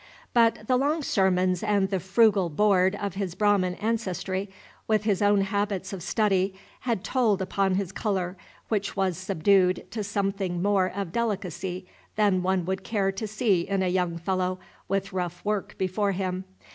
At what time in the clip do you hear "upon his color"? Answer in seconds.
7.39-8.35